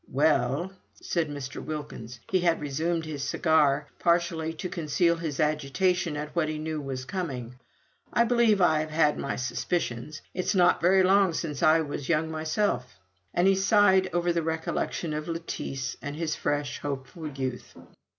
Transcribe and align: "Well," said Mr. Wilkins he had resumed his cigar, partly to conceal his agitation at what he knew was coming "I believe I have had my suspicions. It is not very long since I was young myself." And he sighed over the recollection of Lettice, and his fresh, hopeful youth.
"Well," 0.11 0.71
said 0.99 1.29
Mr. 1.29 1.63
Wilkins 1.63 2.19
he 2.31 2.39
had 2.39 2.59
resumed 2.59 3.05
his 3.05 3.21
cigar, 3.23 3.85
partly 3.99 4.51
to 4.53 4.67
conceal 4.67 5.15
his 5.17 5.39
agitation 5.39 6.17
at 6.17 6.35
what 6.35 6.49
he 6.49 6.57
knew 6.57 6.81
was 6.81 7.05
coming 7.05 7.53
"I 8.11 8.23
believe 8.23 8.61
I 8.61 8.79
have 8.79 8.89
had 8.89 9.19
my 9.19 9.35
suspicions. 9.35 10.23
It 10.33 10.45
is 10.45 10.55
not 10.55 10.81
very 10.81 11.03
long 11.03 11.33
since 11.33 11.61
I 11.61 11.81
was 11.81 12.09
young 12.09 12.31
myself." 12.31 12.97
And 13.31 13.47
he 13.47 13.53
sighed 13.53 14.09
over 14.11 14.33
the 14.33 14.41
recollection 14.41 15.13
of 15.13 15.27
Lettice, 15.27 15.95
and 16.01 16.15
his 16.15 16.35
fresh, 16.35 16.79
hopeful 16.79 17.27
youth. 17.27 17.75